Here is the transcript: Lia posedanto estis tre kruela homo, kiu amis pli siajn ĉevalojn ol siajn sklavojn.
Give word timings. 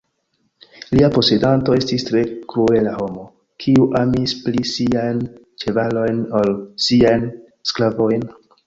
Lia 0.95 1.09
posedanto 1.17 1.75
estis 1.81 2.07
tre 2.07 2.23
kruela 2.53 2.95
homo, 3.03 3.27
kiu 3.67 3.87
amis 4.03 4.35
pli 4.47 4.67
siajn 4.73 5.23
ĉevalojn 5.67 6.27
ol 6.43 6.55
siajn 6.89 7.33
sklavojn. 7.73 8.31